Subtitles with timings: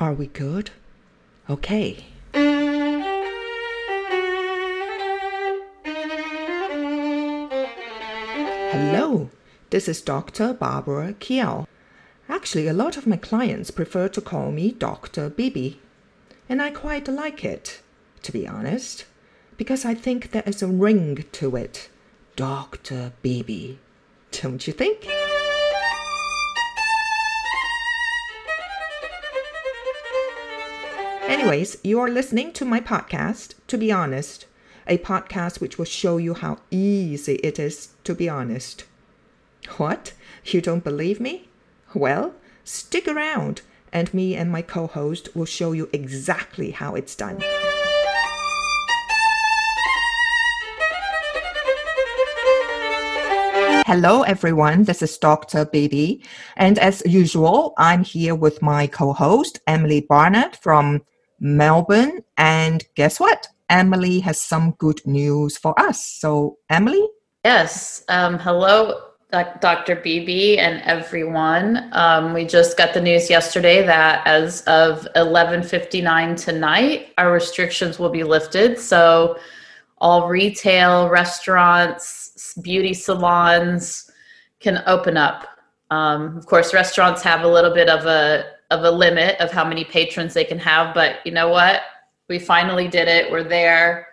[0.00, 0.70] Are we good?
[1.50, 2.06] Okay.
[8.72, 9.28] Hello,
[9.68, 10.54] this is Dr.
[10.54, 11.66] Barbara Kiao.
[12.30, 15.28] Actually, a lot of my clients prefer to call me Dr.
[15.28, 15.78] Bibi,
[16.48, 17.82] and I quite like it,
[18.22, 19.04] to be honest,
[19.58, 21.90] because I think there is a ring to it.
[22.36, 23.12] Dr.
[23.20, 23.78] Bibi.
[24.30, 25.06] Don't you think?
[31.40, 34.44] Anyways, you are listening to my podcast, To Be Honest,
[34.86, 38.84] a podcast which will show you how easy it is to be honest.
[39.78, 40.12] What?
[40.44, 41.48] You don't believe me?
[41.94, 47.16] Well, stick around, and me and my co host will show you exactly how it's
[47.16, 47.40] done.
[53.86, 54.84] Hello, everyone.
[54.84, 55.64] This is Dr.
[55.64, 56.22] Bibi.
[56.58, 61.00] And as usual, I'm here with my co host, Emily Barnett from
[61.40, 62.22] Melbourne.
[62.36, 63.48] And guess what?
[63.68, 66.04] Emily has some good news for us.
[66.04, 67.06] So, Emily?
[67.44, 68.04] Yes.
[68.08, 69.96] Um, hello, Dr.
[69.96, 71.88] Bibi and everyone.
[71.92, 78.10] Um, we just got the news yesterday that as of 11:59 tonight, our restrictions will
[78.10, 78.78] be lifted.
[78.78, 79.38] So
[79.98, 84.10] all retail, restaurants, beauty salons
[84.58, 85.46] can open up.
[85.90, 89.64] Um, of course, restaurants have a little bit of a of a limit of how
[89.64, 91.82] many patrons they can have, but you know what?
[92.28, 93.30] We finally did it.
[93.30, 94.08] We're there.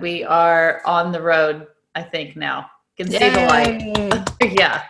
[0.00, 1.66] We are on the road.
[1.94, 3.18] I think now can Yay.
[3.18, 4.52] see the light.
[4.58, 4.82] yeah,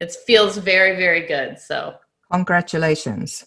[0.00, 1.58] it feels very very good.
[1.58, 1.94] So
[2.32, 3.46] congratulations.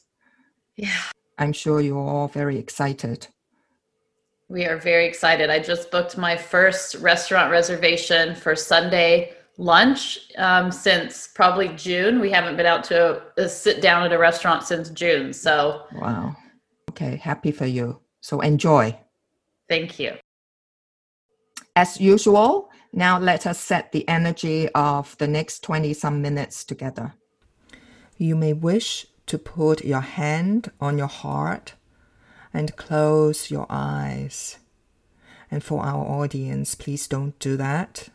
[0.75, 1.01] Yeah,
[1.37, 3.27] I'm sure you're all very excited.
[4.49, 5.49] We are very excited.
[5.49, 12.19] I just booked my first restaurant reservation for Sunday lunch um, since probably June.
[12.19, 15.33] We haven't been out to a, sit down at a restaurant since June.
[15.33, 16.35] So, wow.
[16.91, 17.99] Okay, happy for you.
[18.21, 18.97] So, enjoy.
[19.67, 20.13] Thank you.
[21.75, 27.13] As usual, now let us set the energy of the next 20 some minutes together.
[28.17, 31.73] You may wish to put your hand on your heart
[32.53, 34.57] and close your eyes.
[35.51, 38.09] And for our audience, please don't do that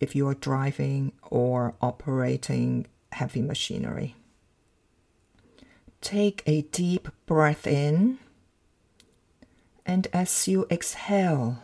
[0.00, 4.14] if you are driving or operating heavy machinery.
[6.00, 8.18] Take a deep breath in,
[9.84, 11.58] and as you exhale,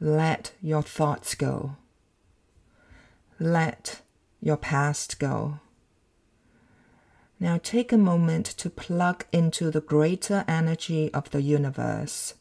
[0.00, 1.76] let your thoughts go.
[3.38, 4.00] Let
[4.40, 5.60] your past go.
[7.40, 12.34] Now take a moment to plug into the greater energy of the universe.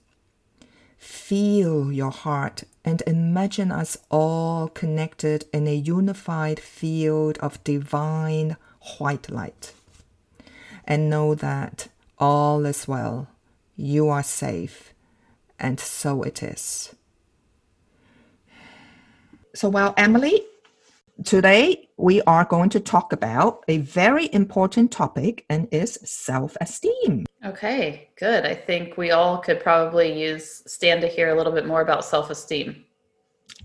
[1.04, 8.56] Feel your heart and imagine us all connected in a unified field of divine
[9.00, 9.74] white light.
[10.86, 13.28] And know that all is well,
[13.76, 14.94] you are safe,
[15.60, 16.96] and so it is.
[19.54, 20.42] So, well, Emily,
[21.24, 27.26] Today, we are going to talk about a very important topic and is self-esteem.
[27.46, 28.46] Okay, good.
[28.46, 32.04] I think we all could probably use stand to hear a little bit more about
[32.04, 32.84] self-esteem.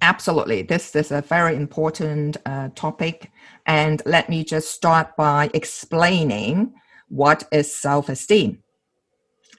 [0.02, 0.62] Absolutely.
[0.62, 3.30] This is a very important uh, topic.
[3.66, 6.74] And let me just start by explaining
[7.08, 8.62] what is self-esteem.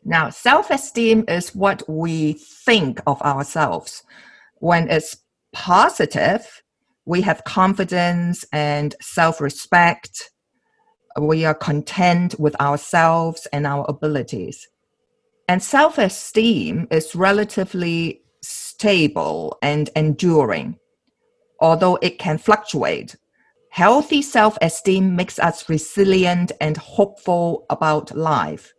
[0.06, 4.04] Now, self-esteem is what we think of ourselves.
[4.60, 5.18] When it's
[5.52, 6.62] positive,
[7.10, 10.30] we have confidence and self respect.
[11.20, 14.68] We are content with ourselves and our abilities.
[15.48, 20.78] And self esteem is relatively stable and enduring,
[21.60, 23.16] although it can fluctuate.
[23.72, 28.72] Healthy self esteem makes us resilient and hopeful about life.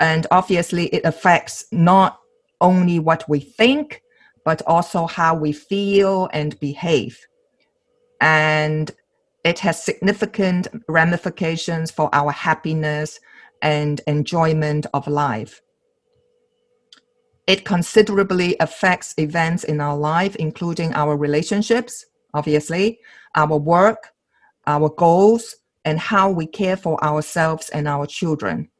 [0.00, 2.20] And obviously, it affects not
[2.62, 4.00] only what we think,
[4.48, 7.20] but also how we feel and behave.
[8.22, 8.90] And
[9.44, 13.20] it has significant ramifications for our happiness
[13.60, 15.60] and enjoyment of life.
[17.46, 23.00] It considerably affects events in our life, including our relationships, obviously,
[23.34, 24.12] our work,
[24.66, 28.70] our goals, and how we care for ourselves and our children.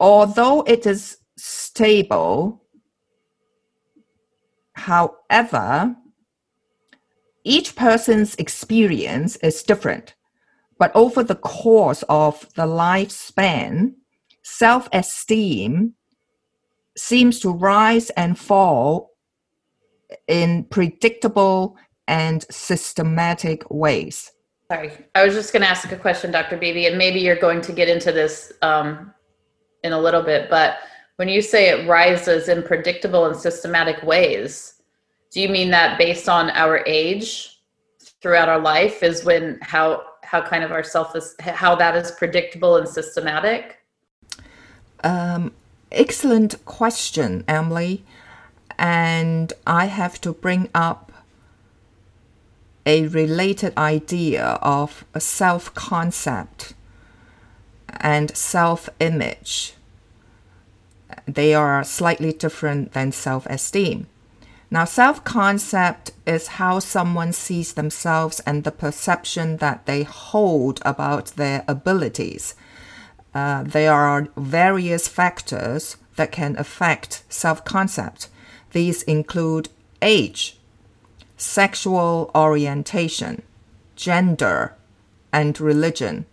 [0.00, 2.63] Although it is stable,
[4.74, 5.96] However,
[7.44, 10.14] each person's experience is different,
[10.78, 13.94] but over the course of the lifespan,
[14.42, 15.94] self esteem
[16.96, 19.10] seems to rise and fall
[20.28, 24.30] in predictable and systematic ways.
[24.70, 26.56] Sorry, I was just going to ask a question, Dr.
[26.56, 29.12] Bibi, and maybe you're going to get into this um,
[29.82, 30.78] in a little bit, but
[31.16, 34.82] when you say it rises in predictable and systematic ways,
[35.30, 37.60] do you mean that based on our age
[38.20, 42.10] throughout our life is when how how kind of our self is how that is
[42.12, 43.78] predictable and systematic?
[45.02, 45.52] Um,
[45.92, 48.04] excellent question, Emily.
[48.78, 51.12] And I have to bring up
[52.86, 56.74] a related idea of a self concept
[58.00, 59.74] and self image.
[61.26, 64.06] They are slightly different than self esteem.
[64.70, 71.26] Now, self concept is how someone sees themselves and the perception that they hold about
[71.36, 72.54] their abilities.
[73.34, 78.28] Uh, there are various factors that can affect self concept.
[78.72, 79.68] These include
[80.02, 80.56] age,
[81.36, 83.42] sexual orientation,
[83.96, 84.74] gender,
[85.32, 86.26] and religion.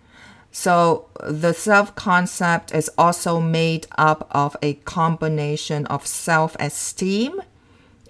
[0.52, 7.42] So the self concept is also made up of a combination of self esteem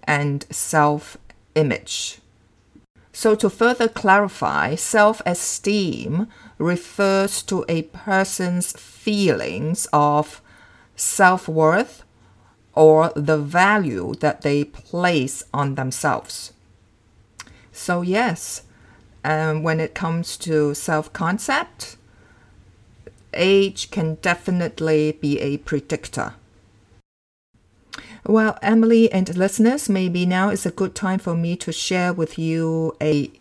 [0.03, 1.17] and self
[1.55, 2.19] image.
[3.13, 6.27] So, to further clarify, self esteem
[6.57, 10.41] refers to a person's feelings of
[10.95, 12.03] self worth
[12.73, 16.53] or the value that they place on themselves.
[17.71, 18.63] So, yes,
[19.23, 21.97] um, when it comes to self concept,
[23.33, 26.33] age can definitely be a predictor.
[28.25, 32.37] Well, Emily and listeners, maybe now is a good time for me to share with
[32.37, 33.31] you a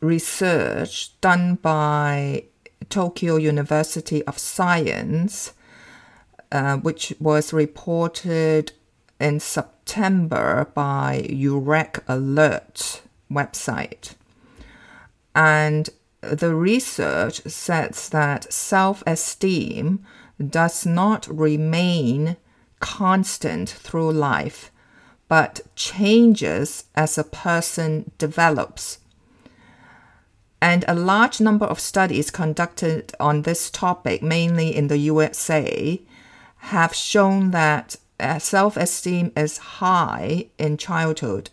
[0.00, 2.44] research done by
[2.88, 5.52] Tokyo University of Science,
[6.52, 8.72] uh, which was reported
[9.18, 13.00] in September by EurekAlert
[13.30, 14.14] website.
[15.34, 15.90] And
[16.20, 20.04] the research says that self esteem
[20.48, 22.36] does not remain
[22.80, 24.70] constant through life,
[25.28, 28.98] but changes as a person develops.
[30.62, 36.00] And a large number of studies conducted on this topic, mainly in the USA,
[36.56, 41.48] have shown that uh, self esteem is high in childhood,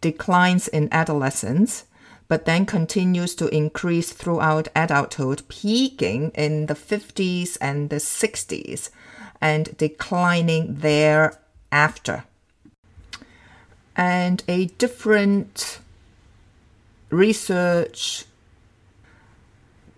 [0.00, 1.84] declines in adolescence,
[2.28, 8.90] but then continues to increase throughout adulthood, peaking in the 50s and the 60s
[9.40, 12.24] and declining thereafter.
[13.96, 15.80] And a different
[17.10, 18.26] research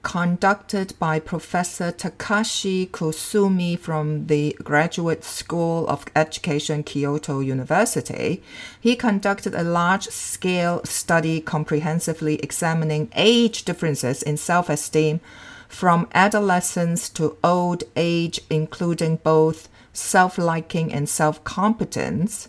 [0.03, 8.43] conducted by Professor Takashi Kusumi from the Graduate School of Education, Kyoto University.
[8.81, 15.21] He conducted a large scale study comprehensively examining age differences in self esteem
[15.69, 22.49] from adolescence to old age, including both self liking and self competence,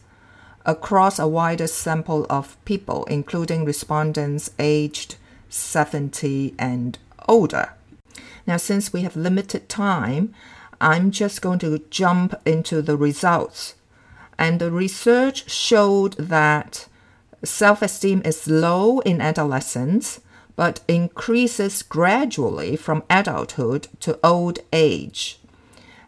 [0.65, 5.15] across a wider sample of people, including respondents aged
[5.49, 7.73] 70 and older.
[8.47, 10.33] Now, since we have limited time,
[10.79, 13.75] I'm just going to jump into the results.
[14.37, 16.87] And the research showed that
[17.43, 20.19] self esteem is low in adolescence
[20.55, 25.39] but increases gradually from adulthood to old age.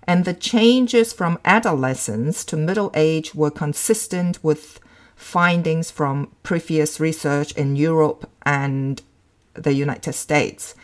[0.06, 4.80] And the changes from adolescence to middle age were consistent with
[5.16, 9.02] findings from previous research in Europe and
[9.54, 10.76] the United States.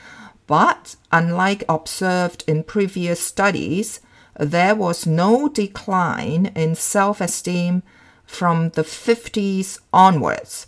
[0.50, 4.00] But unlike observed in previous studies,
[4.36, 7.84] there was no decline in self esteem
[8.26, 10.66] from the 50s onwards.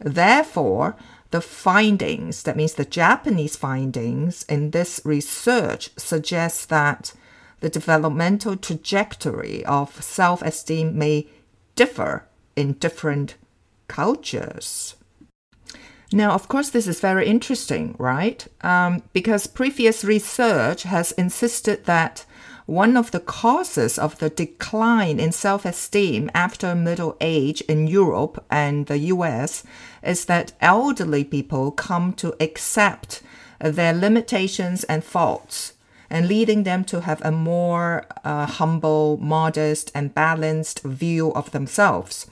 [0.00, 0.96] Therefore,
[1.30, 7.12] the findings, that means the Japanese findings in this research, suggests that
[7.60, 11.28] the developmental trajectory of self esteem may
[11.76, 13.36] differ in different
[13.86, 14.96] cultures.
[16.12, 18.46] Now, of course, this is very interesting, right?
[18.62, 22.24] Um, because previous research has insisted that
[22.66, 28.44] one of the causes of the decline in self esteem after middle age in Europe
[28.50, 29.64] and the US
[30.02, 33.22] is that elderly people come to accept
[33.60, 35.74] their limitations and faults
[36.08, 42.26] and leading them to have a more uh, humble, modest, and balanced view of themselves.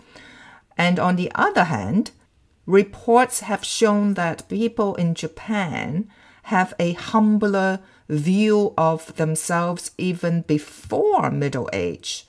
[0.77, 2.11] And on the other hand,
[2.69, 6.07] reports have shown that people in Japan
[6.45, 12.27] have a humbler view of themselves even before middle age.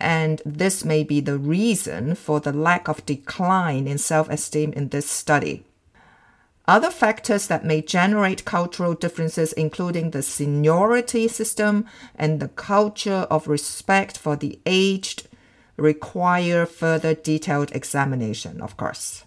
[0.00, 4.88] And this may be the reason for the lack of decline in self esteem in
[4.88, 5.64] this study.
[6.66, 13.46] Other factors that may generate cultural differences, including the seniority system and the culture of
[13.46, 15.28] respect for the aged,
[15.76, 19.24] require further detailed examination, of course.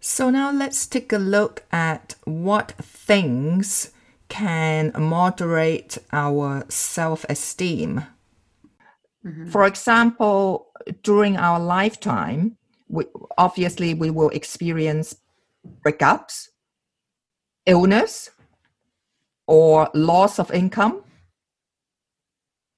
[0.00, 3.92] So now let's take a look at what things
[4.28, 8.04] can moderate our self esteem.
[9.24, 9.50] Mm-hmm.
[9.50, 10.68] For example,
[11.02, 12.56] during our lifetime,
[12.88, 13.04] we,
[13.38, 15.16] obviously we will experience
[15.84, 16.48] breakups,
[17.66, 18.30] illness,
[19.46, 21.02] or loss of income.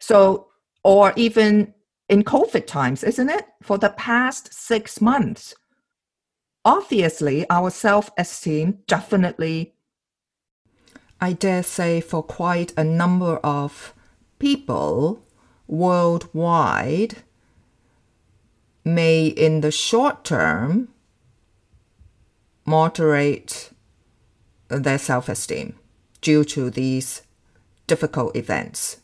[0.00, 0.48] So,
[0.84, 1.75] or even
[2.08, 3.46] in COVID times, isn't it?
[3.62, 5.54] For the past six months,
[6.68, 9.72] obviously our self esteem definitely,
[11.18, 13.94] I dare say, for quite a number of
[14.38, 15.25] people
[15.66, 17.22] worldwide,
[18.84, 20.88] may in the short term
[22.66, 23.70] moderate
[24.68, 25.75] their self esteem
[26.20, 27.22] due to these
[27.87, 28.98] difficult events.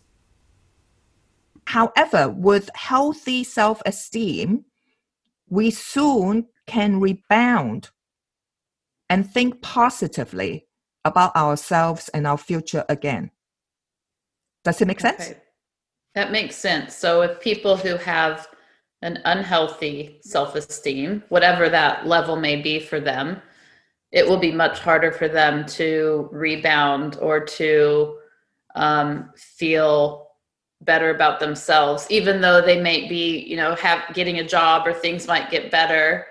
[1.68, 4.66] However, with healthy self esteem,
[5.54, 7.90] we soon can rebound
[9.08, 10.66] and think positively
[11.04, 13.30] about ourselves and our future again.
[14.64, 15.30] Does it make sense?
[15.30, 15.38] Okay.
[16.16, 16.96] That makes sense.
[16.96, 18.48] So, if people who have
[19.02, 23.40] an unhealthy self esteem, whatever that level may be for them,
[24.10, 28.16] it will be much harder for them to rebound or to
[28.74, 30.23] um, feel
[30.84, 34.92] better about themselves even though they may be you know have getting a job or
[34.92, 36.26] things might get better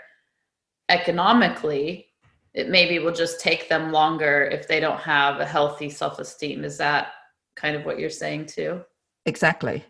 [0.89, 2.07] economically
[2.53, 6.63] it maybe will just take them longer if they don't have a healthy self-esteem.
[6.63, 7.13] Is that
[7.55, 8.81] kind of what you're saying too?
[9.25, 9.83] Exactly.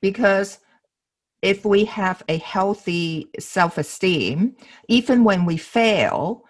[0.00, 0.58] Because
[1.42, 4.54] if we have a healthy self-esteem
[4.88, 6.44] even when we fail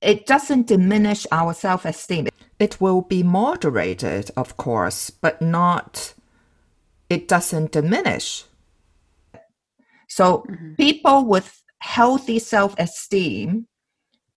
[0.00, 2.26] it doesn't diminish our self esteem.
[2.58, 6.14] It will be moderated, of course, but not,
[7.12, 8.44] it doesn't diminish.
[10.08, 10.74] So mm-hmm.
[10.74, 13.66] people with healthy self esteem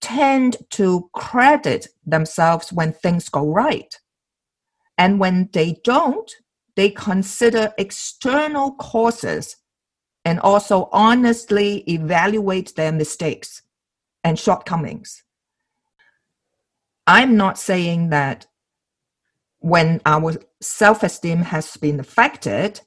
[0.00, 3.92] tend to credit themselves when things go right.
[4.98, 6.30] And when they don't,
[6.76, 9.56] they consider external causes
[10.24, 13.62] and also honestly evaluate their mistakes
[14.22, 15.22] and shortcomings.
[17.06, 18.46] I'm not saying that
[19.66, 22.80] when our self esteem has been affected,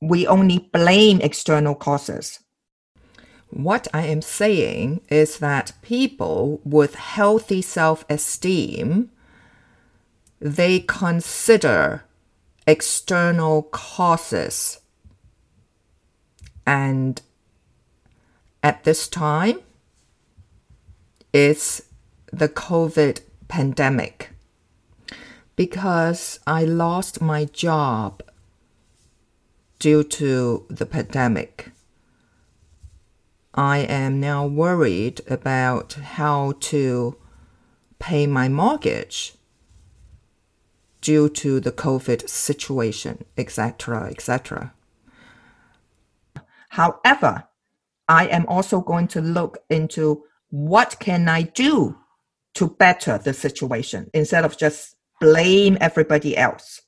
[0.00, 2.40] we only blame external causes.
[3.50, 9.10] What I am saying is that people with healthy self esteem
[10.40, 12.04] they consider
[12.66, 14.80] external causes
[16.66, 17.20] and
[18.62, 19.60] at this time
[21.32, 21.82] it's
[22.32, 24.35] the COVID pandemic
[25.56, 28.22] because I lost my job
[29.78, 31.72] due to the pandemic.
[33.54, 37.16] I am now worried about how to
[37.98, 39.34] pay my mortgage
[41.00, 44.74] due to the COVID situation, etc., etc.
[46.70, 47.44] However,
[48.08, 51.96] I am also going to look into what can I do
[52.54, 56.82] to better the situation instead of just blame everybody else.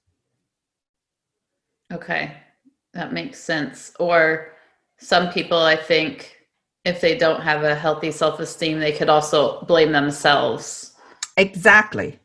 [1.93, 2.37] Okay,
[2.95, 3.93] that makes sense.
[3.99, 4.53] Or
[4.99, 6.37] some people, I think,
[6.85, 10.95] if they don't have a healthy self esteem, they could also blame themselves.
[11.37, 12.19] Exactly.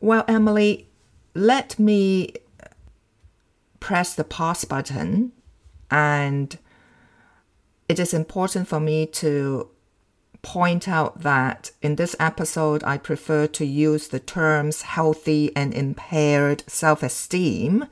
[0.00, 0.88] Well, Emily,
[1.34, 2.34] let me
[3.80, 5.32] press the pause button
[5.90, 6.58] and
[7.88, 9.70] it is important for me to
[10.46, 16.62] point out that in this episode, I prefer to use the terms healthy and impaired
[16.68, 17.86] self esteem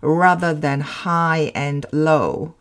[0.00, 2.54] rather than high and low.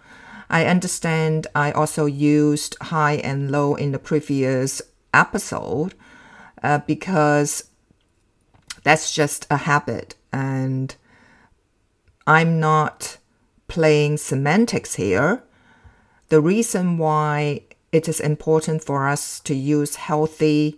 [0.49, 4.81] I understand I also used high and low in the previous
[5.13, 5.93] episode
[6.63, 7.65] uh, because
[8.83, 10.95] that's just a habit and
[12.25, 13.17] I'm not
[13.67, 15.43] playing semantics here
[16.29, 17.61] the reason why
[17.95, 20.77] it is important for us to use healthy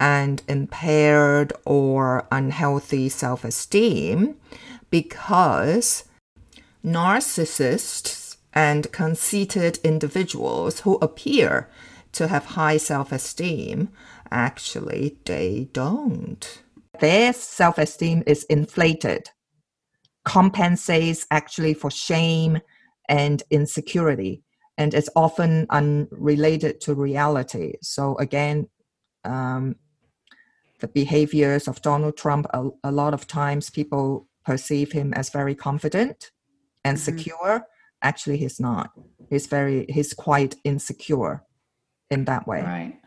[0.00, 4.34] and impaired or unhealthy self esteem
[4.88, 6.04] because
[6.82, 11.68] narcissists and conceited individuals who appear
[12.12, 13.90] to have high self esteem
[14.30, 16.62] actually they don't.
[16.98, 19.28] Their self esteem is inflated,
[20.24, 22.62] compensates actually for shame
[23.06, 24.42] and insecurity
[24.78, 27.74] and it's often unrelated to reality.
[27.82, 28.68] So again,
[29.24, 29.76] um,
[30.80, 35.54] the behaviors of Donald Trump, a, a, lot of times people perceive him as very
[35.54, 36.32] confident
[36.84, 37.16] and mm-hmm.
[37.16, 37.66] secure.
[38.02, 38.90] Actually, he's not.
[39.30, 41.44] He's very, he's quite insecure
[42.10, 42.62] in that way.
[42.62, 42.98] Right.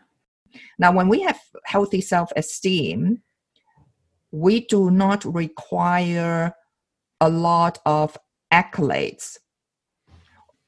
[0.78, 3.22] Now, when we have healthy self esteem,
[4.30, 6.54] we do not require
[7.20, 8.16] a lot of
[8.52, 9.38] accolades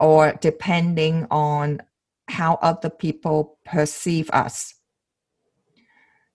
[0.00, 1.82] or depending on
[2.28, 4.74] how other people perceive us.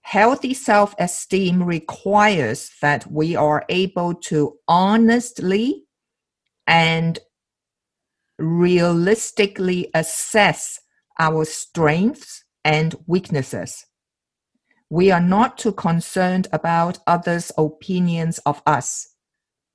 [0.01, 5.85] Healthy self esteem requires that we are able to honestly
[6.67, 7.19] and
[8.37, 10.79] realistically assess
[11.19, 13.85] our strengths and weaknesses.
[14.89, 19.07] We are not too concerned about others' opinions of us.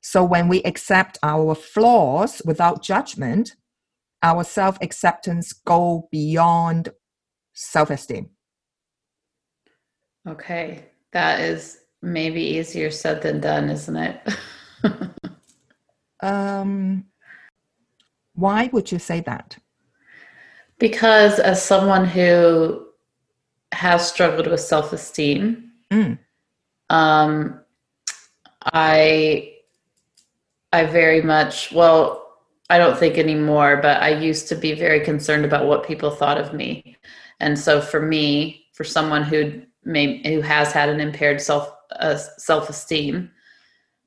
[0.00, 3.57] So when we accept our flaws without judgment,
[4.22, 6.90] our self acceptance go beyond
[7.54, 8.30] self esteem.
[10.26, 14.20] Okay, that is maybe easier said than done, isn't it?
[16.22, 17.04] um,
[18.34, 19.56] why would you say that?
[20.78, 22.87] Because as someone who
[23.72, 26.18] has struggled with self esteem, mm.
[26.90, 27.60] um,
[28.62, 29.54] I
[30.72, 32.27] I very much well
[32.70, 36.38] I don't think anymore, but I used to be very concerned about what people thought
[36.38, 36.96] of me.
[37.40, 42.16] And so for me, for someone who may who has had an impaired self uh,
[42.16, 43.30] self-esteem,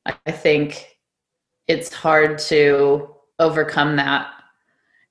[0.06, 0.98] I think
[1.68, 4.32] it's hard to overcome that.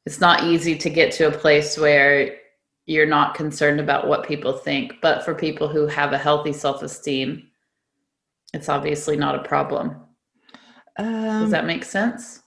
[0.07, 2.38] It's not easy to get to a place where
[2.87, 7.49] you're not concerned about what people think, but for people who have a healthy self-esteem,
[8.52, 9.97] it's obviously not a problem.
[10.97, 12.42] Um, Does that make sense?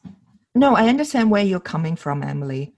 [0.56, 2.76] No, I understand where you're coming from, Emily.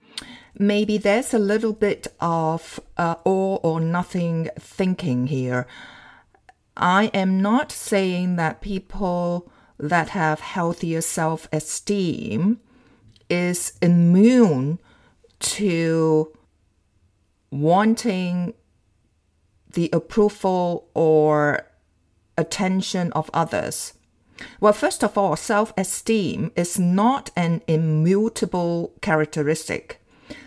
[0.58, 5.66] Maybe there's a little bit of uh, all or nothing thinking here.
[6.74, 12.60] I am not saying that people that have healthier self esteem
[13.28, 14.78] is immune
[15.38, 16.32] to
[17.50, 18.54] wanting
[19.70, 21.66] the approval or
[22.38, 23.92] attention of others.
[24.60, 30.00] Well, first of all, self esteem is not an immutable characteristic.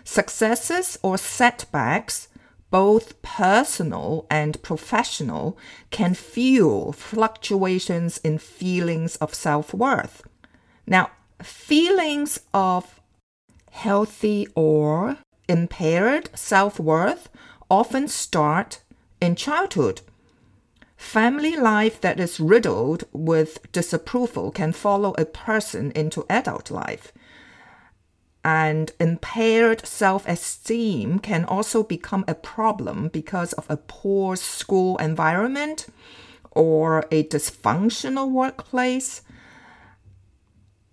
[0.04, 2.28] Successes or setbacks,
[2.70, 5.58] both personal and professional,
[5.90, 10.22] can fuel fluctuations in feelings of self worth.
[10.86, 11.10] Now,
[11.42, 13.00] feelings of
[13.70, 17.28] healthy or impaired self worth
[17.70, 18.82] often start
[19.20, 20.00] in childhood
[21.00, 27.10] Family life that is riddled with disapproval can follow a person into adult life.
[28.44, 35.86] And impaired self esteem can also become a problem because of a poor school environment
[36.50, 39.22] or a dysfunctional workplace.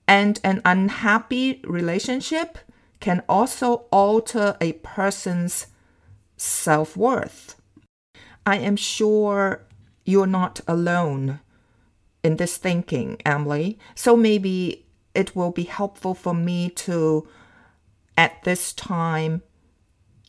[0.08, 2.58] And an unhappy relationship
[3.02, 5.68] can also alter a person's
[6.38, 7.56] self worth.
[8.46, 9.68] I am sure
[10.08, 11.42] you're not alone
[12.24, 13.78] in this thinking, Emily.
[13.94, 17.28] So maybe it will be helpful for me to,
[18.18, 19.44] at this time,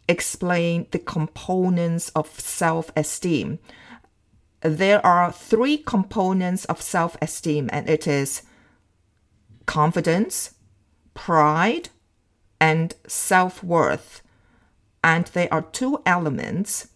[0.08, 3.60] explain the components of self esteem.
[4.60, 8.42] There are three components of self esteem, and it is
[9.64, 10.54] confidence,
[11.14, 11.90] pride,
[12.60, 14.22] and self worth.
[15.04, 16.88] And they are two elements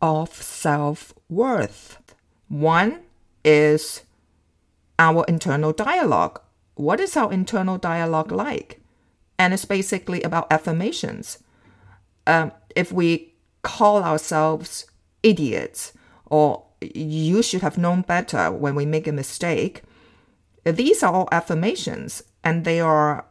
[0.00, 1.98] of self worth.
[2.48, 3.00] One
[3.44, 4.02] is
[4.98, 6.40] our internal dialogue.
[6.74, 8.80] What is our internal dialogue like?
[9.38, 11.38] And it's basically about affirmations.
[12.26, 14.86] Um, if we call ourselves
[15.22, 15.92] idiots
[16.26, 19.82] or you should have known better when we make a mistake,
[20.64, 23.24] these are all affirmations and they are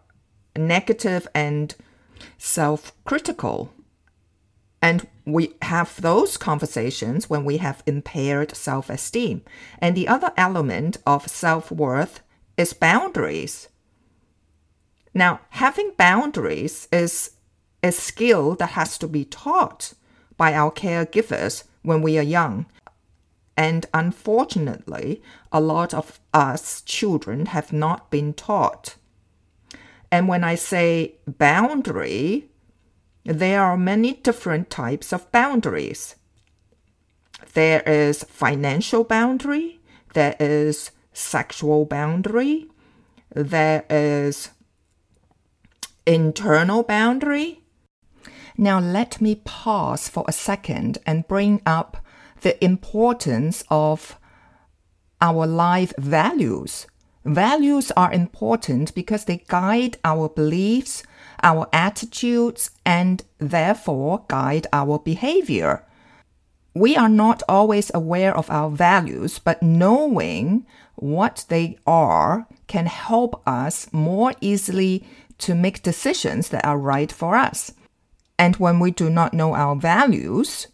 [0.55, 1.75] negative and
[2.38, 3.71] self critical.
[4.82, 9.43] And we have those conversations when we have impaired self esteem.
[9.79, 12.21] And the other element of self worth
[12.57, 13.69] is boundaries.
[15.13, 17.31] Now, having boundaries is
[17.81, 19.93] a skill that has to be taught
[20.37, 22.65] by our caregivers when we are young.
[23.57, 28.95] And unfortunately, a lot of us children have not been taught.
[30.11, 32.48] And when I say boundary,
[33.23, 36.15] there are many different types of boundaries.
[37.53, 39.79] There is financial boundary,
[40.13, 42.67] there is sexual boundary,
[43.34, 44.49] there is
[46.05, 47.60] internal boundary,
[48.60, 52.03] Now, let me pause for a second and bring up
[52.41, 54.19] the importance of
[55.21, 56.86] our life values.
[57.23, 61.03] Values are important because they guide our beliefs,
[61.43, 65.86] our attitudes, and therefore guide our behavior.
[66.73, 73.41] We are not always aware of our values, but knowing what they are can help
[73.47, 75.06] us more easily
[75.39, 77.73] to make decisions that are right for us.
[78.38, 80.67] And when we do not know our values,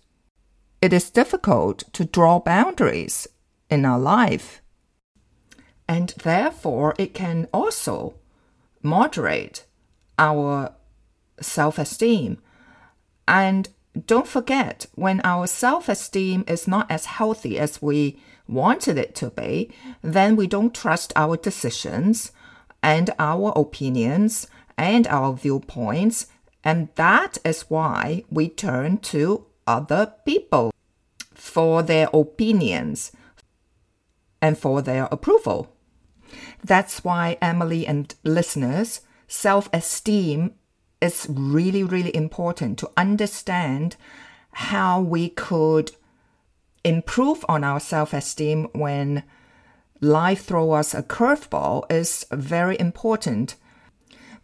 [0.81, 3.27] it is difficult to draw boundaries
[3.69, 4.61] in our life.
[5.87, 8.15] And therefore, it can also
[8.83, 9.65] moderate
[10.17, 10.73] our
[11.41, 12.37] self esteem.
[13.27, 13.69] And
[14.05, 19.29] don't forget, when our self esteem is not as healthy as we wanted it to
[19.29, 22.31] be, then we don't trust our decisions
[22.83, 24.47] and our opinions
[24.77, 26.27] and our viewpoints
[26.65, 30.71] and that is why we turn to other people
[31.31, 33.11] for their opinions
[34.41, 35.71] and for their approval.
[36.63, 40.53] That's why, Emily and listeners, self esteem
[41.01, 43.95] is really, really important to understand
[44.51, 45.91] how we could
[46.83, 49.23] improve on our self esteem when
[50.01, 53.55] life throws us a curveball is very important.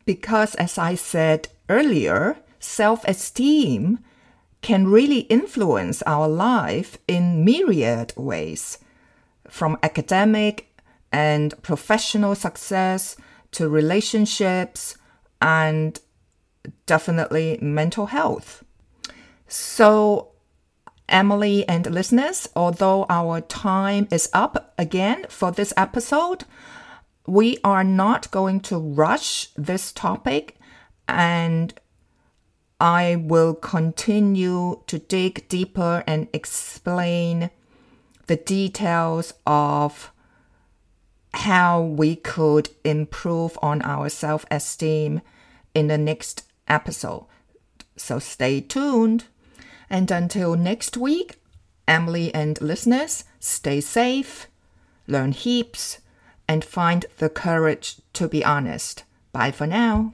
[0.05, 3.99] Because, as I said earlier, self esteem
[4.61, 8.77] can really influence our life in myriad ways,
[9.47, 10.67] from academic
[11.11, 13.15] and professional success
[13.51, 14.97] to relationships
[15.41, 15.99] and
[16.85, 18.63] definitely mental health.
[19.47, 20.29] So,
[21.09, 26.45] Emily and listeners, although our time is up again for this episode,
[27.27, 30.57] we are not going to rush this topic
[31.07, 31.73] and
[32.79, 37.51] I will continue to dig deeper and explain
[38.27, 40.11] the details of
[41.33, 45.21] how we could improve on our self esteem
[45.73, 47.25] in the next episode.
[47.95, 49.25] So stay tuned.
[49.89, 51.35] And until next week,
[51.87, 54.47] Emily and listeners, stay safe,
[55.07, 55.99] learn heaps,
[56.47, 59.03] and find the courage to be honest.
[59.33, 60.11] Bye for now.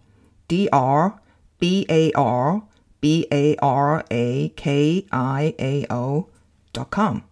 [0.47, 1.19] D R
[1.59, 2.63] B A R
[3.01, 6.29] B A R A K I A O
[6.71, 7.25] dot com.